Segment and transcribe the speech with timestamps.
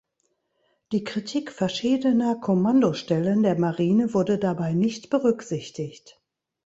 [0.93, 6.19] Die Kritik verschiedener Kommandostellen der Marine wurde dabei nicht berücksichtigt.